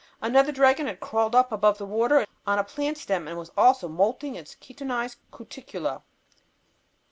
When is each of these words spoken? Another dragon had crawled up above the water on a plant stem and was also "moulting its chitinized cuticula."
Another 0.19 0.51
dragon 0.51 0.87
had 0.87 0.99
crawled 0.99 1.35
up 1.35 1.51
above 1.51 1.77
the 1.77 1.85
water 1.85 2.25
on 2.47 2.57
a 2.57 2.63
plant 2.63 2.97
stem 2.97 3.27
and 3.27 3.37
was 3.37 3.51
also 3.55 3.87
"moulting 3.87 4.33
its 4.33 4.55
chitinized 4.55 5.17
cuticula." 5.31 6.01